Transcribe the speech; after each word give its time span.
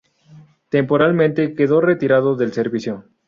Temporalmente 0.69 1.53
quedó 1.53 1.79
retirado 1.79 2.35
del 2.35 2.53
servicio. 2.53 3.05